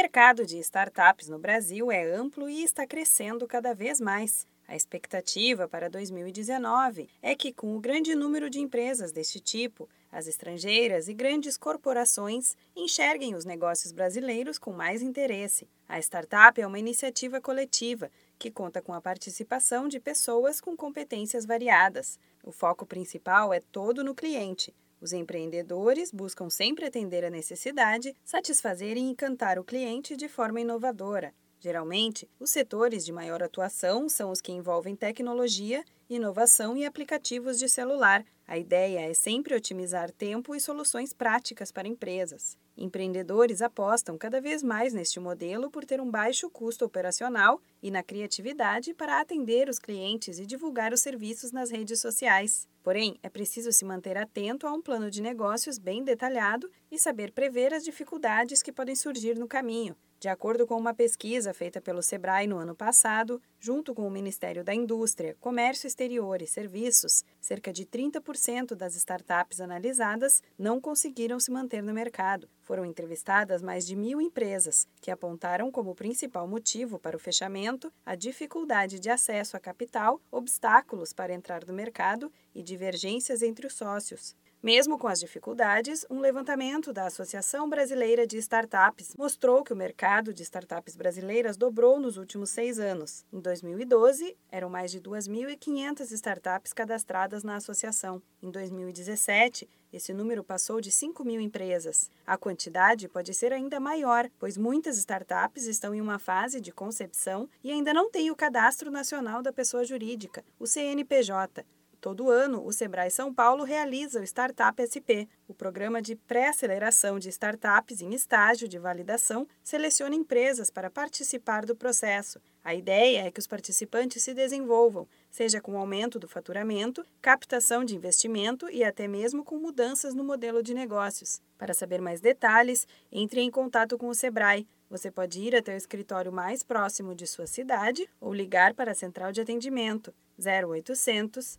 mercado 0.00 0.46
de 0.46 0.60
startups 0.60 1.28
no 1.28 1.40
Brasil 1.40 1.90
é 1.90 2.04
amplo 2.04 2.48
e 2.48 2.62
está 2.62 2.86
crescendo 2.86 3.48
cada 3.48 3.74
vez 3.74 4.00
mais. 4.00 4.46
A 4.68 4.76
expectativa 4.76 5.66
para 5.66 5.90
2019 5.90 7.08
é 7.20 7.34
que, 7.34 7.52
com 7.52 7.76
o 7.76 7.80
grande 7.80 8.14
número 8.14 8.48
de 8.48 8.60
empresas 8.60 9.10
deste 9.10 9.40
tipo, 9.40 9.88
as 10.12 10.28
estrangeiras 10.28 11.08
e 11.08 11.14
grandes 11.14 11.56
corporações 11.56 12.56
enxerguem 12.76 13.34
os 13.34 13.44
negócios 13.44 13.90
brasileiros 13.90 14.56
com 14.56 14.72
mais 14.72 15.02
interesse. 15.02 15.68
A 15.88 15.98
startup 15.98 16.60
é 16.60 16.66
uma 16.66 16.78
iniciativa 16.78 17.40
coletiva 17.40 18.08
que 18.38 18.52
conta 18.52 18.80
com 18.80 18.94
a 18.94 19.00
participação 19.00 19.88
de 19.88 19.98
pessoas 19.98 20.60
com 20.60 20.76
competências 20.76 21.44
variadas. 21.44 22.20
O 22.44 22.52
foco 22.52 22.86
principal 22.86 23.52
é 23.52 23.58
todo 23.58 24.04
no 24.04 24.14
cliente. 24.14 24.72
Os 25.00 25.12
empreendedores 25.12 26.10
buscam 26.10 26.50
sempre 26.50 26.84
atender 26.84 27.24
a 27.24 27.30
necessidade, 27.30 28.14
satisfazer 28.24 28.96
e 28.96 29.00
encantar 29.00 29.58
o 29.58 29.64
cliente 29.64 30.16
de 30.16 30.28
forma 30.28 30.60
inovadora. 30.60 31.32
Geralmente, 31.60 32.28
os 32.38 32.50
setores 32.50 33.04
de 33.04 33.12
maior 33.12 33.42
atuação 33.42 34.08
são 34.08 34.30
os 34.30 34.40
que 34.40 34.52
envolvem 34.52 34.94
tecnologia, 34.94 35.84
inovação 36.08 36.76
e 36.76 36.84
aplicativos 36.84 37.58
de 37.58 37.68
celular. 37.68 38.24
A 38.48 38.56
ideia 38.56 39.00
é 39.00 39.12
sempre 39.12 39.54
otimizar 39.54 40.10
tempo 40.10 40.54
e 40.54 40.60
soluções 40.60 41.12
práticas 41.12 41.70
para 41.70 41.86
empresas. 41.86 42.56
Empreendedores 42.78 43.60
apostam 43.60 44.16
cada 44.16 44.40
vez 44.40 44.62
mais 44.62 44.94
neste 44.94 45.20
modelo 45.20 45.70
por 45.70 45.84
ter 45.84 46.00
um 46.00 46.10
baixo 46.10 46.48
custo 46.48 46.82
operacional 46.86 47.60
e 47.82 47.90
na 47.90 48.02
criatividade 48.02 48.94
para 48.94 49.20
atender 49.20 49.68
os 49.68 49.78
clientes 49.78 50.38
e 50.38 50.46
divulgar 50.46 50.94
os 50.94 51.02
serviços 51.02 51.52
nas 51.52 51.70
redes 51.70 52.00
sociais. 52.00 52.66
Porém, 52.82 53.18
é 53.22 53.28
preciso 53.28 53.70
se 53.70 53.84
manter 53.84 54.16
atento 54.16 54.66
a 54.66 54.72
um 54.72 54.80
plano 54.80 55.10
de 55.10 55.20
negócios 55.20 55.76
bem 55.76 56.02
detalhado 56.02 56.70
e 56.90 56.98
saber 56.98 57.32
prever 57.32 57.74
as 57.74 57.84
dificuldades 57.84 58.62
que 58.62 58.72
podem 58.72 58.96
surgir 58.96 59.38
no 59.38 59.46
caminho. 59.46 59.94
De 60.20 60.28
acordo 60.28 60.66
com 60.66 60.76
uma 60.76 60.92
pesquisa 60.92 61.54
feita 61.54 61.80
pelo 61.80 62.02
Sebrae 62.02 62.46
no 62.46 62.58
ano 62.58 62.74
passado, 62.74 63.40
junto 63.58 63.94
com 63.94 64.06
o 64.06 64.10
Ministério 64.10 64.62
da 64.62 64.74
Indústria, 64.74 65.36
Comércio 65.40 65.86
Exterior 65.86 66.40
e 66.40 66.46
Serviços, 66.46 67.24
cerca 67.40 67.72
de 67.72 67.84
30% 67.84 68.74
das 68.74 68.94
startups 68.94 69.60
analisadas 69.60 70.42
não 70.58 70.80
conseguiram 70.80 71.40
se 71.40 71.50
manter 71.50 71.82
no 71.82 71.92
mercado. 71.92 72.48
Foram 72.60 72.84
entrevistadas 72.84 73.62
mais 73.62 73.86
de 73.86 73.96
mil 73.96 74.20
empresas, 74.20 74.86
que 75.00 75.10
apontaram 75.10 75.70
como 75.70 75.94
principal 75.94 76.46
motivo 76.46 76.98
para 76.98 77.16
o 77.16 77.20
fechamento 77.20 77.92
a 78.04 78.14
dificuldade 78.14 79.00
de 79.00 79.10
acesso 79.10 79.56
a 79.56 79.60
capital, 79.60 80.20
obstáculos 80.30 81.12
para 81.12 81.32
entrar 81.32 81.64
no 81.64 81.72
mercado 81.72 82.30
e 82.54 82.62
divergências 82.62 83.42
entre 83.42 83.66
os 83.66 83.74
sócios. 83.74 84.36
Mesmo 84.60 84.98
com 84.98 85.06
as 85.06 85.20
dificuldades, 85.20 86.04
um 86.10 86.18
levantamento 86.18 86.92
da 86.92 87.06
Associação 87.06 87.68
Brasileira 87.68 88.26
de 88.26 88.36
Startups 88.38 89.14
mostrou 89.16 89.62
que 89.62 89.72
o 89.72 89.76
mercado 89.76 90.34
de 90.34 90.42
startups 90.42 90.96
brasileiras 90.96 91.56
dobrou 91.56 92.00
nos 92.00 92.16
últimos 92.16 92.50
seis 92.50 92.80
anos. 92.80 93.24
Em 93.32 93.38
2012, 93.38 94.36
eram 94.50 94.68
mais 94.68 94.90
de 94.90 95.00
2.500 95.00 96.10
startups 96.10 96.72
cadastradas 96.72 97.44
na 97.44 97.54
associação. 97.54 98.20
Em 98.42 98.50
2017, 98.50 99.68
esse 99.92 100.12
número 100.12 100.42
passou 100.42 100.80
de 100.80 100.90
5 100.90 101.24
mil 101.24 101.40
empresas. 101.40 102.10
A 102.26 102.36
quantidade 102.36 103.08
pode 103.08 103.32
ser 103.34 103.52
ainda 103.52 103.78
maior, 103.78 104.28
pois 104.40 104.58
muitas 104.58 104.98
startups 104.98 105.66
estão 105.66 105.94
em 105.94 106.00
uma 106.00 106.18
fase 106.18 106.60
de 106.60 106.72
concepção 106.72 107.48
e 107.62 107.70
ainda 107.70 107.94
não 107.94 108.10
têm 108.10 108.28
o 108.32 108.36
Cadastro 108.36 108.90
Nacional 108.90 109.40
da 109.40 109.52
Pessoa 109.52 109.84
Jurídica, 109.84 110.44
o 110.58 110.66
CNPJ. 110.66 111.64
Todo 112.00 112.30
ano, 112.30 112.64
o 112.64 112.72
Sebrae 112.72 113.10
São 113.10 113.34
Paulo 113.34 113.64
realiza 113.64 114.20
o 114.20 114.24
Startup 114.24 114.80
SP. 114.86 115.26
O 115.48 115.54
programa 115.54 116.00
de 116.00 116.14
pré-aceleração 116.14 117.18
de 117.18 117.28
startups 117.28 118.00
em 118.00 118.14
estágio 118.14 118.68
de 118.68 118.78
validação 118.78 119.48
seleciona 119.64 120.14
empresas 120.14 120.70
para 120.70 120.88
participar 120.88 121.66
do 121.66 121.74
processo. 121.74 122.40
A 122.62 122.72
ideia 122.72 123.26
é 123.26 123.30
que 123.32 123.40
os 123.40 123.48
participantes 123.48 124.22
se 124.22 124.32
desenvolvam, 124.32 125.08
seja 125.28 125.60
com 125.60 125.76
aumento 125.76 126.20
do 126.20 126.28
faturamento, 126.28 127.04
captação 127.20 127.84
de 127.84 127.96
investimento 127.96 128.70
e 128.70 128.84
até 128.84 129.08
mesmo 129.08 129.44
com 129.44 129.58
mudanças 129.58 130.14
no 130.14 130.22
modelo 130.22 130.62
de 130.62 130.74
negócios. 130.74 131.40
Para 131.56 131.74
saber 131.74 132.00
mais 132.00 132.20
detalhes, 132.20 132.86
entre 133.10 133.40
em 133.40 133.50
contato 133.50 133.98
com 133.98 134.06
o 134.06 134.14
Sebrae. 134.14 134.68
Você 134.88 135.10
pode 135.10 135.40
ir 135.40 135.54
até 135.54 135.74
o 135.74 135.76
escritório 135.76 136.32
mais 136.32 136.62
próximo 136.62 137.14
de 137.14 137.26
sua 137.26 137.46
cidade 137.46 138.08
ou 138.20 138.32
ligar 138.32 138.72
para 138.72 138.92
a 138.92 138.94
central 138.94 139.32
de 139.32 139.40
atendimento 139.40 140.14
0800 140.38 141.58